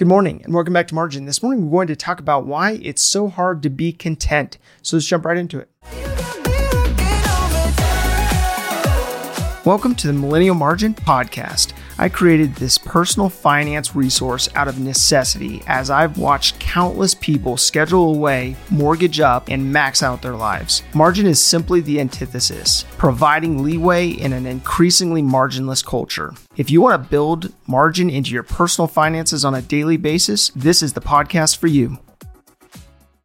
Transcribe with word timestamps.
Good 0.00 0.08
morning 0.08 0.40
and 0.44 0.54
welcome 0.54 0.72
back 0.72 0.88
to 0.88 0.94
Margin. 0.94 1.26
This 1.26 1.42
morning 1.42 1.68
we're 1.68 1.80
going 1.80 1.88
to 1.88 1.94
talk 1.94 2.20
about 2.20 2.46
why 2.46 2.80
it's 2.80 3.02
so 3.02 3.28
hard 3.28 3.62
to 3.64 3.68
be 3.68 3.92
content. 3.92 4.56
So 4.80 4.96
let's 4.96 5.04
jump 5.04 5.26
right 5.26 5.36
into 5.36 5.58
it. 5.58 5.68
Welcome 9.66 9.94
to 9.96 10.06
the 10.06 10.14
Millennial 10.14 10.54
Margin 10.54 10.94
Podcast. 10.94 11.74
I 12.00 12.08
created 12.08 12.54
this 12.54 12.78
personal 12.78 13.28
finance 13.28 13.94
resource 13.94 14.48
out 14.54 14.68
of 14.68 14.80
necessity 14.80 15.62
as 15.66 15.90
I've 15.90 16.16
watched 16.16 16.58
countless 16.58 17.14
people 17.14 17.58
schedule 17.58 18.14
away, 18.14 18.56
mortgage 18.70 19.20
up, 19.20 19.50
and 19.50 19.70
max 19.70 20.02
out 20.02 20.22
their 20.22 20.34
lives. 20.34 20.82
Margin 20.94 21.26
is 21.26 21.44
simply 21.44 21.82
the 21.82 22.00
antithesis, 22.00 22.86
providing 22.96 23.62
leeway 23.62 24.08
in 24.08 24.32
an 24.32 24.46
increasingly 24.46 25.20
marginless 25.20 25.84
culture. 25.84 26.32
If 26.56 26.70
you 26.70 26.80
want 26.80 27.02
to 27.02 27.10
build 27.10 27.52
margin 27.66 28.08
into 28.08 28.30
your 28.30 28.44
personal 28.44 28.88
finances 28.88 29.44
on 29.44 29.54
a 29.54 29.60
daily 29.60 29.98
basis, 29.98 30.52
this 30.56 30.82
is 30.82 30.94
the 30.94 31.02
podcast 31.02 31.58
for 31.58 31.66
you. 31.66 31.98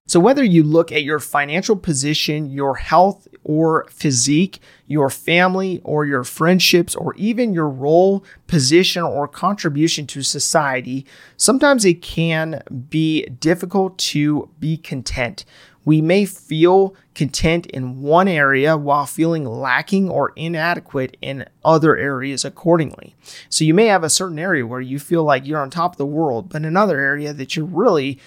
So, 0.08 0.20
whether 0.20 0.44
you 0.44 0.62
look 0.62 0.92
at 0.92 1.04
your 1.04 1.20
financial 1.20 1.76
position, 1.76 2.52
your 2.52 2.76
health 2.76 3.28
or 3.44 3.88
physique, 3.90 4.60
your 4.86 5.10
family 5.10 5.82
or 5.84 6.06
your 6.06 6.24
friendships, 6.24 6.94
or 6.94 7.16
even 7.16 7.56
your 7.56 7.70
role, 7.70 8.24
position, 8.46 9.02
or 9.02 9.28
contribution 9.28 10.06
to 10.08 10.22
society, 10.22 11.08
sometimes 11.38 11.86
it 11.86 12.04
can 12.04 12.62
be 12.88 13.26
difficult 13.26 13.98
to 13.98 14.48
be 14.60 14.78
content. 14.78 15.44
We 15.86 16.02
may 16.02 16.26
feel 16.26 16.96
content 17.16 17.66
in 17.68 18.02
one 18.02 18.28
area 18.28 18.78
while 18.78 19.06
feeling 19.08 19.46
lacking 19.46 20.10
or 20.10 20.34
inadequate 20.36 21.18
in 21.22 21.46
other 21.64 21.96
areas 21.96 22.46
accordingly. 22.46 23.16
So 23.50 23.64
you 23.64 23.74
may 23.74 23.86
have 23.88 24.04
a 24.04 24.10
certain 24.10 24.40
area 24.40 24.68
where 24.68 24.82
you 24.82 25.00
feel 25.00 25.24
like 25.24 25.48
you're 25.48 25.62
on 25.62 25.70
top 25.72 25.94
of 25.94 25.98
the 25.98 26.06
world, 26.06 26.50
but 26.50 26.64
another 26.64 27.00
area 27.00 27.34
that 27.34 27.56
you're 27.56 27.66
really 27.66 28.20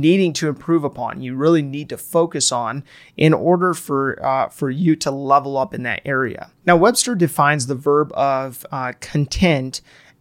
needing 0.00 0.32
to 0.34 0.48
improve 0.48 0.84
upon. 0.84 1.22
You 1.22 1.34
really 1.34 1.62
need 1.62 1.88
to 1.88 1.96
focus 1.96 2.52
on 2.52 2.84
in 3.16 3.32
order 3.32 3.74
for 3.74 4.24
uh, 4.24 4.48
for 4.48 4.70
you 4.70 4.96
to 4.96 5.10
level 5.10 5.56
up 5.56 5.74
in 5.74 5.82
that 5.84 6.02
area. 6.04 6.50
Now, 6.66 6.76
Webster 6.76 7.14
defines 7.14 7.66
the 7.66 7.74
verb 7.74 8.12
of 8.14 8.66
uh, 8.70 8.92
content 9.00 9.80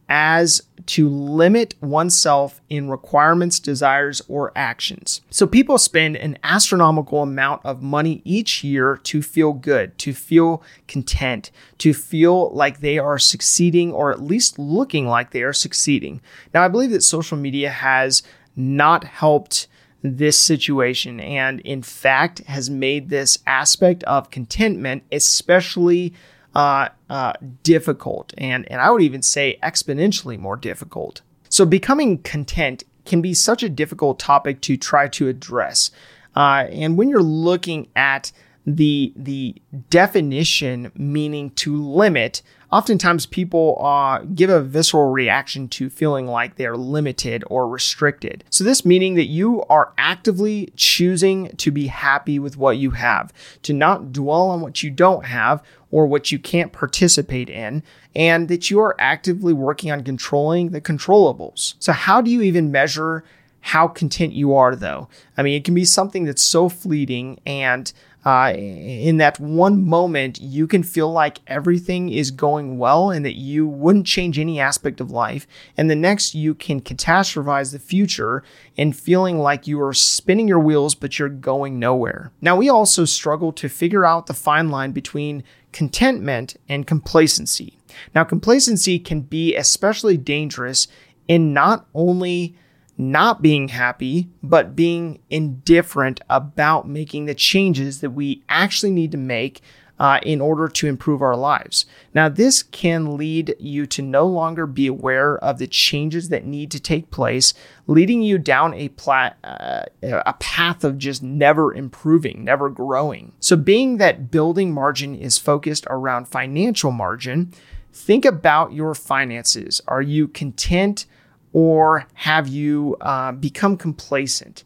as 0.09 0.61
to 0.85 1.07
limit 1.07 1.75
oneself 1.81 2.61
in 2.69 2.89
requirements, 2.89 3.59
desires, 3.59 4.21
or 4.27 4.51
actions. 4.55 5.21
So 5.29 5.47
people 5.47 5.77
spend 5.77 6.17
an 6.17 6.37
astronomical 6.43 7.21
amount 7.21 7.61
of 7.65 7.81
money 7.81 8.21
each 8.25 8.63
year 8.63 8.97
to 9.03 9.21
feel 9.21 9.53
good, 9.53 9.97
to 9.99 10.13
feel 10.13 10.61
content, 10.87 11.51
to 11.79 11.93
feel 11.93 12.53
like 12.53 12.79
they 12.79 12.99
are 12.99 13.17
succeeding 13.17 13.91
or 13.91 14.11
at 14.11 14.21
least 14.21 14.59
looking 14.59 15.07
like 15.07 15.31
they 15.31 15.43
are 15.43 15.53
succeeding. 15.53 16.21
Now, 16.53 16.63
I 16.63 16.67
believe 16.67 16.91
that 16.91 17.01
social 17.01 17.37
media 17.37 17.69
has 17.69 18.23
not 18.55 19.03
helped 19.03 19.67
this 20.01 20.37
situation 20.37 21.19
and 21.19 21.61
in 21.61 21.81
fact 21.81 22.39
has 22.39 22.69
made 22.69 23.09
this 23.09 23.37
aspect 23.47 24.03
of 24.03 24.29
contentment 24.29 25.01
especially 25.11 26.13
uh, 26.55 26.89
uh, 27.09 27.33
difficult 27.63 28.33
and, 28.37 28.69
and 28.69 28.81
i 28.81 28.91
would 28.91 29.01
even 29.01 29.21
say 29.21 29.57
exponentially 29.63 30.37
more 30.37 30.57
difficult. 30.57 31.21
So 31.49 31.65
becoming 31.65 32.17
content 32.17 32.83
can 33.05 33.21
be 33.21 33.33
such 33.33 33.63
a 33.63 33.69
difficult 33.69 34.19
topic 34.19 34.61
to 34.61 34.75
try 34.75 35.07
to 35.09 35.27
address 35.29 35.89
uh, 36.35 36.67
and 36.69 36.97
when 36.97 37.09
you're 37.09 37.21
looking 37.21 37.87
at 37.95 38.31
the 38.65 39.13
the 39.15 39.55
definition 39.89 40.91
meaning 40.95 41.49
to 41.51 41.81
limit 41.81 42.41
oftentimes 42.73 43.27
people 43.27 43.77
uh, 43.79 44.19
give 44.33 44.49
a 44.49 44.59
visceral 44.59 45.11
reaction 45.11 45.67
to 45.67 45.91
feeling 45.91 46.25
like 46.25 46.55
they're 46.55 46.75
limited 46.75 47.43
or 47.47 47.69
restricted. 47.69 48.43
So, 48.49 48.63
this 48.63 48.83
meaning 48.83 49.13
that 49.13 49.27
you 49.27 49.63
are 49.65 49.93
actively 49.97 50.73
choosing 50.75 51.55
to 51.57 51.69
be 51.69 51.87
happy 51.87 52.39
with 52.39 52.57
what 52.57 52.77
you 52.77 52.91
have, 52.91 53.31
to 53.61 53.73
not 53.73 54.11
dwell 54.11 54.49
on 54.49 54.61
what 54.61 54.81
you 54.81 54.89
don't 54.89 55.25
have 55.25 55.63
or 55.91 56.07
what 56.07 56.31
you 56.31 56.39
can't 56.39 56.73
participate 56.73 57.47
in, 57.47 57.83
and 58.15 58.47
that 58.47 58.71
you 58.71 58.79
are 58.79 58.95
actively 58.97 59.53
working 59.53 59.91
on 59.91 60.03
controlling 60.03 60.71
the 60.71 60.81
controllables. 60.81 61.75
So, 61.77 61.91
how 61.93 62.21
do 62.21 62.31
you 62.31 62.41
even 62.41 62.71
measure? 62.71 63.23
How 63.65 63.87
content 63.87 64.33
you 64.33 64.53
are, 64.55 64.75
though. 64.75 65.07
I 65.37 65.41
mean, 65.41 65.55
it 65.55 65.63
can 65.63 65.73
be 65.73 65.85
something 65.85 66.25
that's 66.25 66.41
so 66.41 66.67
fleeting 66.67 67.39
and 67.45 67.93
uh, 68.25 68.53
in 68.55 69.17
that 69.17 69.39
one 69.39 69.85
moment, 69.85 70.39
you 70.39 70.65
can 70.65 70.81
feel 70.81 71.11
like 71.11 71.39
everything 71.47 72.09
is 72.09 72.31
going 72.31 72.77
well 72.77 73.11
and 73.11 73.25
that 73.25 73.35
you 73.35 73.67
wouldn't 73.67 74.07
change 74.07 74.39
any 74.39 74.59
aspect 74.59 75.01
of 75.01 75.11
life. 75.11 75.45
And 75.75 75.89
the 75.89 75.95
next, 75.95 76.33
you 76.33 76.55
can 76.55 76.79
catastrophize 76.79 77.73
the 77.73 77.79
future 77.79 78.43
and 78.77 78.95
feeling 78.95 79.39
like 79.39 79.67
you 79.67 79.81
are 79.81 79.93
spinning 79.93 80.47
your 80.47 80.59
wheels, 80.59 80.95
but 80.95 81.19
you're 81.19 81.29
going 81.29 81.79
nowhere. 81.79 82.31
Now, 82.41 82.55
we 82.55 82.69
also 82.69 83.03
struggle 83.03 83.51
to 83.53 83.67
figure 83.67 84.05
out 84.05 84.27
the 84.27 84.33
fine 84.33 84.69
line 84.69 84.93
between 84.93 85.43
contentment 85.73 86.55
and 86.69 86.87
complacency. 86.87 87.77
Now, 88.15 88.23
complacency 88.23 88.99
can 88.99 89.21
be 89.21 89.55
especially 89.55 90.17
dangerous 90.17 90.87
in 91.27 91.53
not 91.53 91.87
only 91.93 92.55
not 92.97 93.41
being 93.41 93.69
happy, 93.69 94.29
but 94.41 94.75
being 94.75 95.19
indifferent 95.29 96.21
about 96.29 96.87
making 96.87 97.25
the 97.25 97.35
changes 97.35 98.01
that 98.01 98.11
we 98.11 98.43
actually 98.49 98.91
need 98.91 99.11
to 99.11 99.17
make 99.17 99.61
uh, 99.99 100.19
in 100.23 100.41
order 100.41 100.67
to 100.67 100.87
improve 100.87 101.21
our 101.21 101.35
lives. 101.35 101.85
Now, 102.13 102.27
this 102.27 102.63
can 102.63 103.15
lead 103.15 103.55
you 103.59 103.85
to 103.87 104.01
no 104.01 104.25
longer 104.25 104.65
be 104.65 104.87
aware 104.87 105.37
of 105.37 105.59
the 105.59 105.67
changes 105.67 106.29
that 106.29 106.45
need 106.45 106.71
to 106.71 106.79
take 106.79 107.11
place, 107.11 107.53
leading 107.87 108.21
you 108.21 108.37
down 108.37 108.73
a, 108.73 108.89
pla- 108.89 109.33
uh, 109.43 109.83
a 110.01 110.33
path 110.39 110.83
of 110.83 110.97
just 110.97 111.21
never 111.21 111.73
improving, 111.73 112.43
never 112.43 112.69
growing. 112.69 113.33
So, 113.39 113.55
being 113.55 113.97
that 113.97 114.31
building 114.31 114.73
margin 114.73 115.15
is 115.15 115.37
focused 115.37 115.85
around 115.89 116.27
financial 116.27 116.91
margin, 116.91 117.53
think 117.91 118.25
about 118.25 118.73
your 118.73 118.95
finances. 118.95 119.79
Are 119.87 120.01
you 120.01 120.27
content? 120.27 121.05
Or 121.53 122.07
have 122.13 122.47
you 122.47 122.97
uh, 123.01 123.31
become 123.31 123.77
complacent? 123.77 124.63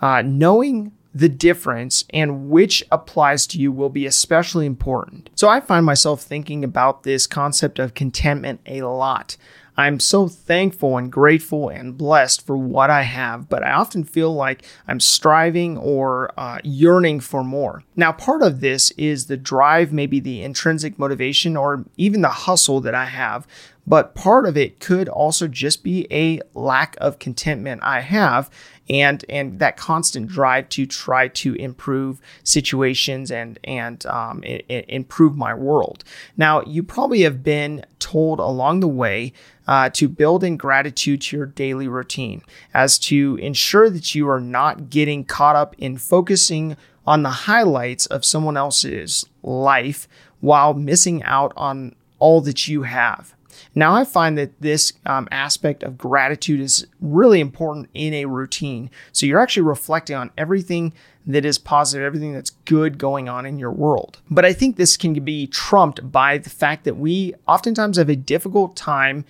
Uh, 0.00 0.22
knowing 0.22 0.92
the 1.14 1.28
difference 1.28 2.04
and 2.10 2.48
which 2.48 2.84
applies 2.90 3.46
to 3.48 3.58
you 3.58 3.72
will 3.72 3.88
be 3.88 4.06
especially 4.06 4.64
important. 4.64 5.28
So 5.34 5.48
I 5.48 5.60
find 5.60 5.84
myself 5.84 6.22
thinking 6.22 6.64
about 6.64 7.02
this 7.02 7.26
concept 7.26 7.78
of 7.78 7.94
contentment 7.94 8.60
a 8.66 8.82
lot. 8.82 9.36
I'm 9.76 10.00
so 10.00 10.28
thankful 10.28 10.96
and 10.96 11.10
grateful 11.10 11.68
and 11.68 11.96
blessed 11.96 12.46
for 12.46 12.56
what 12.56 12.90
I 12.90 13.02
have, 13.02 13.48
but 13.48 13.62
I 13.62 13.72
often 13.72 14.04
feel 14.04 14.34
like 14.34 14.64
I'm 14.86 15.00
striving 15.00 15.78
or 15.78 16.32
uh, 16.36 16.58
yearning 16.62 17.20
for 17.20 17.42
more. 17.42 17.82
Now, 17.96 18.12
part 18.12 18.42
of 18.42 18.60
this 18.60 18.90
is 18.92 19.26
the 19.26 19.36
drive, 19.36 19.92
maybe 19.92 20.20
the 20.20 20.42
intrinsic 20.42 20.98
motivation, 20.98 21.56
or 21.56 21.84
even 21.96 22.20
the 22.20 22.28
hustle 22.28 22.80
that 22.82 22.94
I 22.94 23.06
have 23.06 23.46
but 23.90 24.14
part 24.14 24.46
of 24.46 24.56
it 24.56 24.78
could 24.78 25.08
also 25.08 25.48
just 25.48 25.82
be 25.82 26.06
a 26.12 26.40
lack 26.54 26.96
of 27.00 27.18
contentment 27.18 27.80
I 27.82 28.00
have 28.00 28.48
and 28.88 29.24
and 29.28 29.58
that 29.58 29.76
constant 29.76 30.28
drive 30.28 30.68
to 30.70 30.86
try 30.86 31.26
to 31.28 31.54
improve 31.54 32.20
situations 32.44 33.30
and 33.30 33.58
and 33.64 34.04
um, 34.06 34.42
improve 34.44 35.36
my 35.36 35.54
world. 35.54 36.04
Now, 36.36 36.62
you 36.62 36.82
probably 36.82 37.22
have 37.22 37.42
been 37.42 37.84
told 37.98 38.38
along 38.38 38.80
the 38.80 38.88
way 38.88 39.32
uh, 39.70 39.88
to 39.88 40.08
build 40.08 40.42
in 40.42 40.56
gratitude 40.56 41.20
to 41.20 41.36
your 41.36 41.46
daily 41.46 41.86
routine, 41.86 42.42
as 42.74 42.98
to 42.98 43.38
ensure 43.40 43.88
that 43.88 44.16
you 44.16 44.28
are 44.28 44.40
not 44.40 44.90
getting 44.90 45.24
caught 45.24 45.54
up 45.54 45.76
in 45.78 45.96
focusing 45.96 46.76
on 47.06 47.22
the 47.22 47.30
highlights 47.30 48.04
of 48.06 48.24
someone 48.24 48.56
else's 48.56 49.24
life 49.44 50.08
while 50.40 50.74
missing 50.74 51.22
out 51.22 51.52
on 51.56 51.94
all 52.18 52.40
that 52.40 52.66
you 52.66 52.82
have. 52.82 53.32
Now, 53.72 53.94
I 53.94 54.04
find 54.04 54.36
that 54.38 54.60
this 54.60 54.92
um, 55.06 55.28
aspect 55.30 55.84
of 55.84 55.96
gratitude 55.96 56.58
is 56.58 56.88
really 57.00 57.38
important 57.38 57.90
in 57.94 58.12
a 58.12 58.24
routine. 58.24 58.90
So 59.12 59.24
you're 59.24 59.38
actually 59.38 59.62
reflecting 59.62 60.16
on 60.16 60.32
everything 60.36 60.92
that 61.26 61.44
is 61.44 61.58
positive, 61.58 62.04
everything 62.04 62.32
that's 62.32 62.50
good 62.64 62.98
going 62.98 63.28
on 63.28 63.46
in 63.46 63.60
your 63.60 63.70
world. 63.70 64.18
But 64.28 64.44
I 64.44 64.52
think 64.52 64.76
this 64.76 64.96
can 64.96 65.12
be 65.22 65.46
trumped 65.46 66.10
by 66.10 66.38
the 66.38 66.50
fact 66.50 66.82
that 66.84 66.96
we 66.96 67.34
oftentimes 67.46 67.98
have 67.98 68.08
a 68.08 68.16
difficult 68.16 68.74
time 68.74 69.24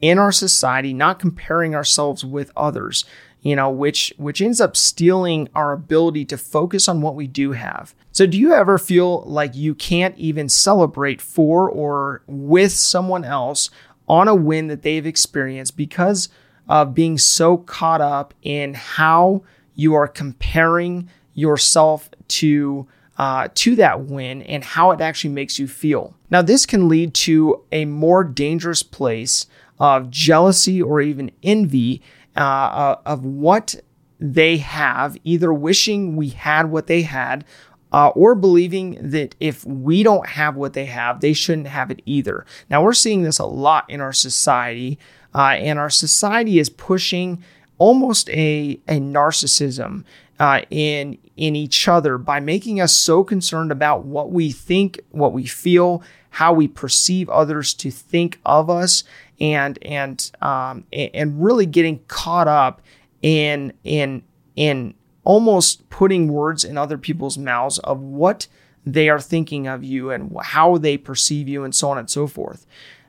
in 0.00 0.18
our 0.18 0.32
society 0.32 0.92
not 0.92 1.18
comparing 1.18 1.74
ourselves 1.74 2.24
with 2.24 2.50
others 2.56 3.04
you 3.46 3.54
know, 3.54 3.70
which 3.70 4.12
which 4.16 4.42
ends 4.42 4.60
up 4.60 4.76
stealing 4.76 5.48
our 5.54 5.70
ability 5.72 6.24
to 6.24 6.36
focus 6.36 6.88
on 6.88 7.00
what 7.00 7.14
we 7.14 7.28
do 7.28 7.52
have. 7.52 7.94
So 8.10 8.26
do 8.26 8.36
you 8.36 8.52
ever 8.52 8.76
feel 8.76 9.22
like 9.22 9.54
you 9.54 9.72
can't 9.72 10.18
even 10.18 10.48
celebrate 10.48 11.22
for 11.22 11.70
or 11.70 12.22
with 12.26 12.72
someone 12.72 13.24
else 13.24 13.70
on 14.08 14.26
a 14.26 14.34
win 14.34 14.66
that 14.66 14.82
they've 14.82 15.06
experienced 15.06 15.76
because 15.76 16.28
of 16.68 16.92
being 16.92 17.18
so 17.18 17.56
caught 17.56 18.00
up 18.00 18.34
in 18.42 18.74
how 18.74 19.44
you 19.76 19.94
are 19.94 20.08
comparing 20.08 21.08
yourself 21.34 22.10
to 22.26 22.88
uh, 23.16 23.46
to 23.54 23.76
that 23.76 24.00
win 24.06 24.42
and 24.42 24.64
how 24.64 24.90
it 24.90 25.00
actually 25.00 25.30
makes 25.30 25.56
you 25.56 25.68
feel. 25.68 26.16
Now, 26.30 26.42
this 26.42 26.66
can 26.66 26.88
lead 26.88 27.14
to 27.14 27.62
a 27.70 27.84
more 27.84 28.24
dangerous 28.24 28.82
place 28.82 29.46
of 29.78 30.10
jealousy 30.10 30.80
or 30.80 31.00
even 31.00 31.30
envy 31.42 32.02
uh, 32.36 32.96
of 33.04 33.24
what 33.24 33.76
they 34.18 34.58
have, 34.58 35.16
either 35.24 35.52
wishing 35.52 36.16
we 36.16 36.30
had 36.30 36.70
what 36.70 36.86
they 36.86 37.02
had, 37.02 37.44
uh, 37.92 38.08
or 38.08 38.34
believing 38.34 38.98
that 39.00 39.34
if 39.40 39.64
we 39.64 40.02
don't 40.02 40.26
have 40.26 40.56
what 40.56 40.72
they 40.72 40.86
have, 40.86 41.20
they 41.20 41.32
shouldn't 41.32 41.68
have 41.68 41.90
it 41.90 42.02
either. 42.06 42.44
Now, 42.68 42.82
we're 42.82 42.92
seeing 42.92 43.22
this 43.22 43.38
a 43.38 43.46
lot 43.46 43.88
in 43.88 44.00
our 44.00 44.12
society, 44.12 44.98
uh, 45.34 45.56
and 45.58 45.78
our 45.78 45.90
society 45.90 46.58
is 46.58 46.68
pushing 46.70 47.42
almost 47.78 48.28
a, 48.30 48.80
a 48.88 48.98
narcissism 48.98 50.04
uh, 50.38 50.62
in 50.70 51.18
in 51.36 51.54
each 51.54 51.86
other 51.86 52.16
by 52.16 52.40
making 52.40 52.80
us 52.80 52.94
so 52.94 53.22
concerned 53.22 53.70
about 53.70 54.04
what 54.04 54.32
we 54.32 54.50
think, 54.50 55.00
what 55.10 55.34
we 55.34 55.44
feel, 55.44 56.02
how 56.30 56.52
we 56.52 56.66
perceive 56.66 57.28
others 57.28 57.74
to 57.74 57.90
think 57.90 58.40
of 58.44 58.70
us, 58.70 59.04
and 59.40 59.78
and 59.82 60.30
um, 60.42 60.84
and 60.92 61.42
really 61.42 61.66
getting 61.66 62.00
caught 62.08 62.48
up 62.48 62.82
in 63.22 63.72
in 63.84 64.22
in 64.54 64.94
almost 65.24 65.88
putting 65.90 66.28
words 66.28 66.64
in 66.64 66.78
other 66.78 66.96
people's 66.96 67.36
mouths 67.36 67.78
of 67.80 68.00
what 68.00 68.46
they 68.86 69.08
are 69.08 69.20
thinking 69.20 69.66
of 69.66 69.82
you 69.82 70.10
and 70.10 70.34
how 70.40 70.78
they 70.78 70.96
perceive 70.96 71.48
you 71.48 71.64
and 71.64 71.74
so 71.74 71.90
on 71.90 71.98
and 71.98 72.08
so 72.08 72.26
forth. 72.26 72.64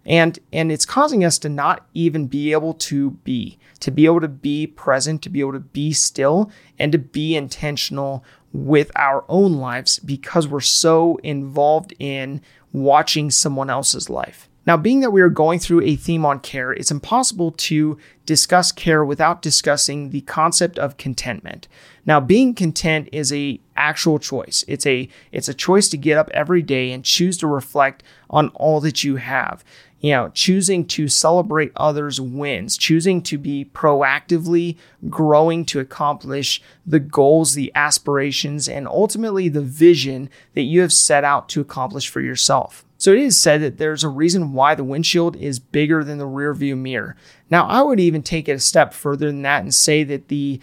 And 0.06 0.40
and 0.52 0.72
it's 0.72 0.86
causing 0.86 1.24
us 1.24 1.38
to 1.40 1.50
not 1.50 1.86
even 1.94 2.28
be 2.28 2.52
able 2.52 2.74
to 2.74 3.12
be 3.12 3.60
to 3.82 3.92
be 3.92 4.06
able 4.06 4.22
to 4.22 4.28
be 4.28 4.66
present 4.66 5.22
to 5.22 5.30
be 5.30 5.42
able 5.42 5.54
to 5.54 5.60
be 5.60 5.94
still 5.94 6.52
and 6.80 6.92
to 6.92 6.98
be 6.98 7.36
intentional 7.36 8.24
with 8.54 8.90
our 8.96 9.24
own 9.28 9.54
lives 9.58 10.00
because 10.00 10.48
we're 10.48 10.62
so 10.62 11.18
involved 11.24 11.94
in 12.00 12.42
watching 12.72 13.30
someone 13.30 13.70
else's 13.70 14.10
life 14.10 14.47
now, 14.68 14.76
being 14.76 15.00
that 15.00 15.12
we 15.12 15.22
are 15.22 15.30
going 15.30 15.60
through 15.60 15.84
a 15.84 15.96
theme 15.96 16.26
on 16.26 16.42
care, 16.42 16.74
it's 16.74 16.92
impossible 16.92 17.52
to 17.52 17.98
discuss 18.26 18.74
care 18.74 19.06
without 19.06 19.42
discussing 19.42 20.10
the 20.10 20.20
concept 20.22 20.78
of 20.78 20.98
contentment. 20.98 21.70
Now, 22.06 22.20
being 22.20 22.54
content 22.54 23.08
is 23.14 23.32
a 23.32 23.62
actual 23.78 24.20
choice. 24.20 24.66
It's 24.68 24.86
a 24.86 25.08
it's 25.32 25.48
a 25.48 25.54
choice 25.54 25.88
to 25.90 25.98
get 25.98 26.18
up 26.18 26.30
every 26.34 26.62
day 26.62 26.92
and 26.92 27.06
choose 27.06 27.38
to 27.38 27.48
reflect 27.48 28.04
on 28.30 28.50
all 28.50 28.82
that 28.82 29.06
you 29.06 29.16
have. 29.16 29.64
You 30.02 30.12
know, 30.12 30.32
choosing 30.34 30.86
to 30.88 31.08
celebrate 31.08 31.72
others' 31.78 32.20
wins, 32.20 32.78
choosing 32.78 33.22
to 33.24 33.38
be 33.38 33.70
proactively 33.74 34.76
growing 35.10 35.64
to 35.68 35.80
accomplish 35.80 36.62
the 36.86 37.00
goals, 37.00 37.54
the 37.54 37.72
aspirations, 37.74 38.68
and 38.68 38.86
ultimately 38.86 39.48
the 39.48 39.62
vision 39.62 40.30
that 40.56 40.64
you 40.64 40.82
have 40.82 40.94
set 40.94 41.24
out 41.24 41.48
to 41.50 41.62
accomplish 41.62 42.10
for 42.10 42.20
yourself. 42.20 42.84
So 42.98 43.12
it 43.12 43.20
is 43.20 43.38
said 43.38 43.62
that 43.62 43.78
there's 43.78 44.04
a 44.04 44.10
reason 44.10 44.54
why 44.54 44.74
the 44.74 44.84
windshield 44.84 45.36
is 45.36 45.60
bigger 45.60 46.04
than 46.04 46.18
the 46.18 46.26
rear 46.26 46.54
view 46.54 46.76
mirror. 46.76 47.16
Now, 47.50 47.68
I 47.68 47.82
would 47.82 48.00
even 48.00 48.24
take 48.24 48.50
it 48.50 48.54
a 48.54 48.60
step 48.60 48.94
further 48.94 49.28
than 49.28 49.44
that 49.44 49.62
and 49.62 49.74
say 49.74 50.04
that 50.04 50.28
the 50.28 50.60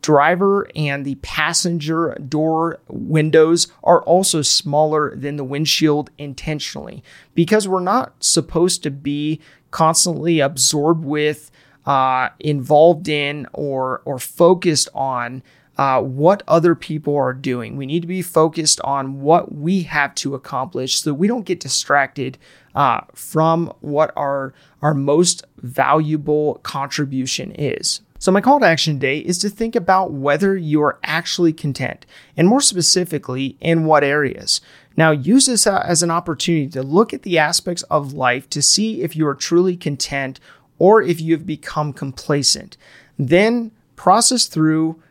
driver 0.00 0.66
and 0.74 1.04
the 1.04 1.16
passenger 1.16 2.14
door 2.26 2.80
windows 2.88 3.68
are 3.82 4.02
also 4.02 4.40
smaller 4.42 5.14
than 5.14 5.36
the 5.36 5.44
windshield 5.44 6.10
intentionally 6.16 7.04
because 7.34 7.68
we're 7.68 7.80
not 7.80 8.14
supposed 8.24 8.82
to 8.82 8.90
be 8.90 9.40
constantly 9.70 10.40
absorbed 10.40 11.04
with, 11.04 11.50
uh, 11.86 12.30
involved 12.40 13.08
in, 13.08 13.46
or 13.52 14.00
or 14.06 14.18
focused 14.18 14.88
on 14.94 15.42
uh, 15.76 16.00
what 16.00 16.42
other 16.46 16.74
people 16.74 17.16
are 17.16 17.32
doing. 17.32 17.76
We 17.76 17.86
need 17.86 18.00
to 18.00 18.08
be 18.08 18.22
focused 18.22 18.80
on 18.82 19.20
what 19.20 19.54
we 19.54 19.82
have 19.82 20.14
to 20.16 20.34
accomplish 20.34 21.00
so 21.00 21.12
we 21.12 21.26
don't 21.26 21.46
get 21.46 21.60
distracted 21.60 22.38
uh, 22.74 23.00
from 23.14 23.72
what 23.80 24.12
our, 24.16 24.54
our 24.82 24.94
most 24.94 25.44
valuable 25.58 26.60
contribution 26.62 27.52
is. 27.52 28.00
So, 28.20 28.32
my 28.32 28.40
call 28.40 28.58
to 28.60 28.66
action 28.66 28.94
today 28.94 29.18
is 29.18 29.36
to 29.40 29.50
think 29.50 29.76
about 29.76 30.12
whether 30.12 30.56
you 30.56 30.80
are 30.82 30.98
actually 31.04 31.52
content, 31.52 32.06
and 32.38 32.48
more 32.48 32.62
specifically, 32.62 33.58
in 33.60 33.84
what 33.84 34.02
areas. 34.02 34.62
Now, 34.96 35.10
use 35.10 35.44
this 35.44 35.66
as 35.66 36.02
an 36.02 36.10
opportunity 36.10 36.68
to 36.68 36.82
look 36.82 37.12
at 37.12 37.22
the 37.22 37.38
aspects 37.38 37.82
of 37.84 38.14
life 38.14 38.48
to 38.50 38.62
see 38.62 39.02
if 39.02 39.14
you 39.14 39.26
are 39.26 39.34
truly 39.34 39.76
content 39.76 40.40
or 40.78 41.02
if 41.02 41.20
you 41.20 41.34
have 41.34 41.44
become 41.44 41.92
complacent. 41.92 42.78
Then 43.18 43.72
process 43.96 44.46
through 44.46 45.02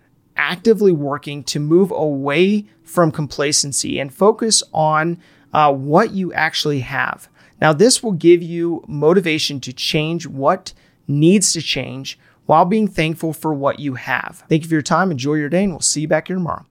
actively 0.43 0.91
working 0.91 1.41
to 1.45 1.59
move 1.59 1.89
away 1.89 2.65
from 2.83 3.11
complacency 3.11 3.97
and 3.97 4.13
focus 4.13 4.61
on 4.73 5.17
uh, 5.53 5.71
what 5.71 6.11
you 6.11 6.33
actually 6.33 6.81
have. 6.81 7.29
Now, 7.61 7.71
this 7.71 8.03
will 8.03 8.11
give 8.11 8.43
you 8.43 8.83
motivation 8.85 9.61
to 9.61 9.71
change 9.71 10.27
what 10.27 10.73
needs 11.07 11.53
to 11.53 11.61
change 11.61 12.19
while 12.45 12.65
being 12.65 12.89
thankful 12.89 13.31
for 13.31 13.53
what 13.53 13.79
you 13.79 13.93
have. 13.93 14.43
Thank 14.49 14.63
you 14.63 14.67
for 14.67 14.75
your 14.75 14.81
time. 14.81 15.11
Enjoy 15.11 15.35
your 15.35 15.47
day, 15.47 15.63
and 15.63 15.71
we'll 15.71 15.79
see 15.79 16.01
you 16.01 16.09
back 16.09 16.27
here 16.27 16.35
tomorrow. 16.35 16.65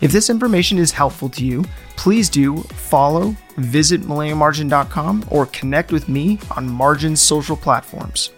If 0.00 0.10
this 0.10 0.28
information 0.28 0.78
is 0.78 0.90
helpful 0.90 1.28
to 1.30 1.44
you, 1.44 1.64
please 1.96 2.28
do 2.28 2.56
follow, 2.62 3.36
visit 3.56 4.00
millennialmargin.com, 4.00 5.26
or 5.30 5.46
connect 5.46 5.92
with 5.92 6.08
me 6.08 6.40
on 6.56 6.68
Margin's 6.68 7.20
social 7.20 7.56
platforms. 7.56 8.30